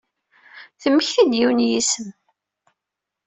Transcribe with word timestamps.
Temmekti-d 0.81 1.31
yiwen 1.39 1.59
n 1.63 1.67
yisem. 1.69 2.07